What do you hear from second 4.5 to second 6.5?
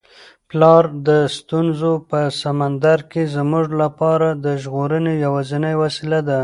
ژغورنې یوازینۍ وسیله ده.